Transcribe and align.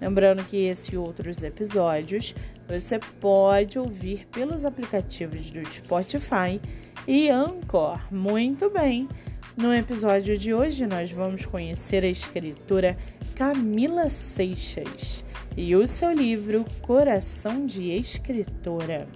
Lembrando 0.00 0.44
que 0.44 0.64
esse 0.64 0.94
e 0.94 0.98
outros 0.98 1.42
episódios 1.42 2.34
você 2.68 2.98
pode 3.20 3.78
ouvir 3.78 4.26
pelos 4.26 4.64
aplicativos 4.64 5.50
do 5.50 5.64
Spotify 5.66 6.60
e 7.06 7.30
Anchor. 7.30 8.00
Muito 8.12 8.68
bem! 8.70 9.08
No 9.56 9.72
episódio 9.72 10.36
de 10.36 10.52
hoje, 10.52 10.86
nós 10.86 11.10
vamos 11.10 11.46
conhecer 11.46 12.04
a 12.04 12.08
escritora 12.08 12.96
Camila 13.34 14.10
Seixas 14.10 15.24
e 15.56 15.74
o 15.74 15.86
seu 15.86 16.12
livro 16.12 16.64
Coração 16.82 17.64
de 17.64 17.90
Escritora. 17.90 19.08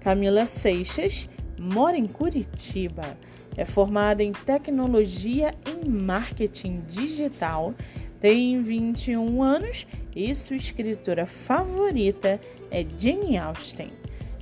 Camila 0.00 0.46
Seixas 0.46 1.28
mora 1.58 1.98
em 1.98 2.06
Curitiba, 2.06 3.16
é 3.56 3.64
formada 3.64 4.22
em 4.22 4.32
tecnologia 4.32 5.52
e 5.66 5.88
marketing 5.88 6.82
digital 6.88 7.74
tem 8.24 8.62
21 8.62 9.42
anos 9.42 9.86
e 10.16 10.34
sua 10.34 10.56
escritora 10.56 11.26
favorita 11.26 12.40
é 12.70 12.82
Jane 12.98 13.36
Austen. 13.36 13.90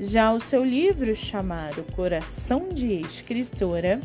Já 0.00 0.32
o 0.32 0.40
seu 0.40 0.64
livro 0.64 1.14
chamado 1.14 1.84
Coração 1.94 2.70
de 2.70 2.94
Escritora, 2.94 4.00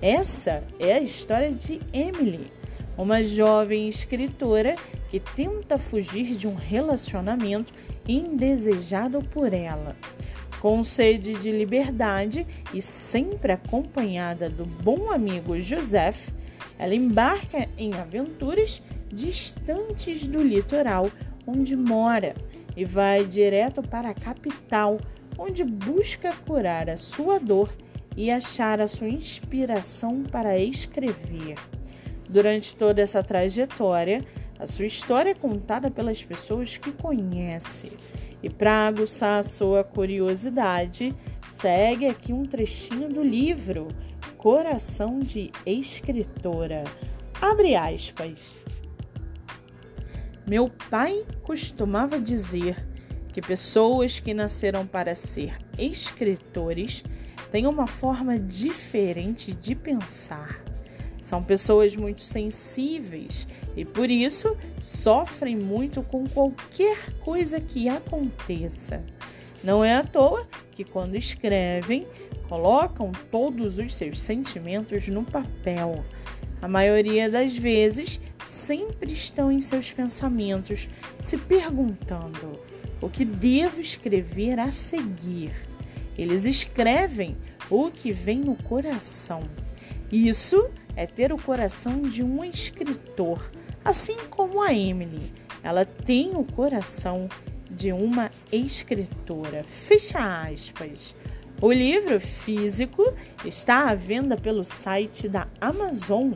essa 0.00 0.64
é 0.80 0.94
a 0.94 1.00
história 1.02 1.52
de 1.52 1.78
Emily, 1.92 2.50
uma 2.96 3.22
jovem 3.22 3.86
escritora 3.86 4.76
que 5.10 5.20
tenta 5.20 5.76
fugir 5.76 6.34
de 6.34 6.48
um 6.48 6.54
relacionamento 6.54 7.74
indesejado 8.08 9.18
por 9.18 9.52
ela. 9.52 9.94
Com 10.58 10.82
sede 10.82 11.34
de 11.34 11.52
liberdade 11.52 12.46
e 12.72 12.80
sempre 12.80 13.52
acompanhada 13.52 14.48
do 14.48 14.64
bom 14.64 15.12
amigo 15.12 15.60
Joseph, 15.60 16.30
ela 16.78 16.94
embarca 16.94 17.68
em 17.76 17.94
aventuras 17.94 18.82
distantes 19.12 20.26
do 20.26 20.42
litoral 20.42 21.10
onde 21.46 21.76
mora 21.76 22.34
e 22.76 22.84
vai 22.84 23.24
direto 23.24 23.82
para 23.82 24.10
a 24.10 24.14
capital, 24.14 24.98
onde 25.38 25.64
busca 25.64 26.32
curar 26.46 26.90
a 26.90 26.96
sua 26.96 27.38
dor 27.38 27.72
e 28.16 28.30
achar 28.30 28.80
a 28.80 28.88
sua 28.88 29.08
inspiração 29.08 30.22
para 30.22 30.58
escrever. 30.58 31.56
Durante 32.28 32.74
toda 32.74 33.00
essa 33.00 33.22
trajetória, 33.22 34.24
a 34.58 34.66
sua 34.66 34.86
história 34.86 35.30
é 35.30 35.34
contada 35.34 35.90
pelas 35.90 36.22
pessoas 36.22 36.76
que 36.76 36.90
conhece. 36.92 37.92
E 38.42 38.50
para 38.50 38.86
aguçar 38.86 39.40
a 39.40 39.42
sua 39.42 39.84
curiosidade, 39.84 41.14
segue 41.48 42.06
aqui 42.06 42.32
um 42.32 42.44
trechinho 42.44 43.08
do 43.08 43.22
livro 43.22 43.88
Coração 44.46 45.18
de 45.18 45.50
Escritora. 45.66 46.84
Abre 47.42 47.74
aspas. 47.74 48.64
Meu 50.46 50.70
pai 50.88 51.24
costumava 51.42 52.20
dizer 52.20 52.86
que 53.32 53.42
pessoas 53.42 54.20
que 54.20 54.32
nasceram 54.32 54.86
para 54.86 55.16
ser 55.16 55.58
escritores 55.76 57.02
têm 57.50 57.66
uma 57.66 57.88
forma 57.88 58.38
diferente 58.38 59.52
de 59.52 59.74
pensar. 59.74 60.62
São 61.20 61.42
pessoas 61.42 61.96
muito 61.96 62.22
sensíveis 62.22 63.48
e 63.76 63.84
por 63.84 64.08
isso 64.08 64.56
sofrem 64.80 65.56
muito 65.56 66.04
com 66.04 66.24
qualquer 66.24 67.18
coisa 67.18 67.60
que 67.60 67.88
aconteça. 67.88 69.02
Não 69.64 69.84
é 69.84 69.96
à 69.96 70.04
toa 70.04 70.46
que, 70.70 70.84
quando 70.84 71.16
escrevem, 71.16 72.06
colocam 72.48 73.12
todos 73.30 73.78
os 73.78 73.94
seus 73.94 74.20
sentimentos 74.20 75.08
no 75.08 75.24
papel. 75.24 76.04
A 76.60 76.68
maioria 76.68 77.30
das 77.30 77.56
vezes 77.56 78.20
sempre 78.44 79.12
estão 79.12 79.52
em 79.52 79.60
seus 79.60 79.92
pensamentos, 79.92 80.88
se 81.20 81.36
perguntando 81.36 82.58
o 83.00 83.08
que 83.08 83.24
devo 83.24 83.80
escrever 83.80 84.58
a 84.58 84.70
seguir. 84.70 85.52
Eles 86.16 86.46
escrevem 86.46 87.36
o 87.68 87.90
que 87.90 88.12
vem 88.12 88.40
no 88.40 88.56
coração. 88.56 89.42
Isso 90.10 90.70
é 90.94 91.06
ter 91.06 91.32
o 91.32 91.36
coração 91.36 92.00
de 92.00 92.22
um 92.22 92.44
escritor, 92.44 93.50
assim 93.84 94.16
como 94.30 94.62
a 94.62 94.72
Emily. 94.72 95.32
Ela 95.62 95.84
tem 95.84 96.30
o 96.34 96.44
coração 96.44 97.28
de 97.70 97.92
uma 97.92 98.30
escritora. 98.50 99.62
Fecha 99.64 100.44
aspas. 100.44 101.14
O 101.60 101.70
livro 101.72 102.20
físico 102.20 103.12
está 103.42 103.88
à 103.88 103.94
venda 103.94 104.36
pelo 104.36 104.62
site 104.62 105.26
da 105.26 105.48
Amazon 105.58 106.32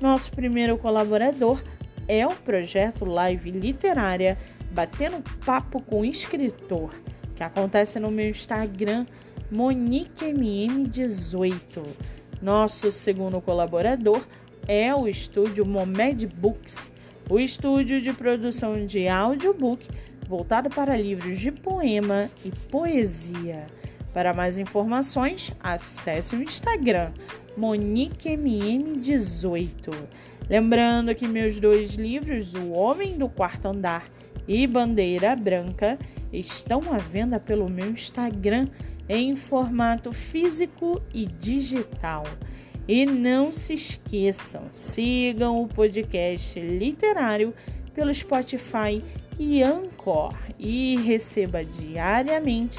nosso 0.00 0.32
primeiro 0.32 0.78
colaborador 0.78 1.62
é 2.06 2.26
o 2.26 2.34
projeto 2.34 3.04
Live 3.04 3.50
Literária 3.50 4.38
Batendo 4.70 5.22
Papo 5.44 5.80
com 5.80 6.04
Escritor, 6.04 6.94
que 7.34 7.42
acontece 7.42 7.98
no 8.00 8.10
meu 8.10 8.28
Instagram, 8.28 9.06
MoniqueMM18. 9.52 11.82
Nosso 12.42 12.92
segundo 12.92 13.40
colaborador 13.40 14.22
é 14.66 14.92
o 14.94 15.08
estúdio 15.08 15.64
Momed 15.64 16.26
Books, 16.26 16.92
o 17.30 17.38
estúdio 17.38 18.00
de 18.00 18.12
produção 18.12 18.84
de 18.84 19.06
audiobook 19.08 19.88
voltado 20.28 20.68
para 20.70 20.96
livros 20.96 21.38
de 21.38 21.52
poema 21.52 22.28
e 22.44 22.50
poesia. 22.70 23.66
Para 24.14 24.32
mais 24.32 24.56
informações, 24.58 25.52
acesse 25.58 26.36
o 26.36 26.42
Instagram 26.42 27.10
MoniqueMM18. 27.58 29.92
Lembrando 30.48 31.12
que 31.16 31.26
meus 31.26 31.58
dois 31.58 31.96
livros, 31.96 32.54
O 32.54 32.70
Homem 32.70 33.18
do 33.18 33.28
Quarto 33.28 33.66
Andar 33.66 34.08
e 34.46 34.68
Bandeira 34.68 35.34
Branca, 35.34 35.98
estão 36.32 36.80
à 36.92 36.98
venda 36.98 37.40
pelo 37.40 37.68
meu 37.68 37.90
Instagram 37.90 38.68
em 39.08 39.34
formato 39.34 40.12
físico 40.12 41.02
e 41.12 41.26
digital. 41.26 42.22
E 42.86 43.04
não 43.04 43.52
se 43.52 43.74
esqueçam, 43.74 44.66
sigam 44.70 45.60
o 45.60 45.66
podcast 45.66 46.60
literário 46.60 47.52
pelo 47.92 48.14
Spotify 48.14 49.02
e 49.40 49.60
Anchor 49.60 50.32
e 50.56 50.98
receba 50.98 51.64
diariamente 51.64 52.78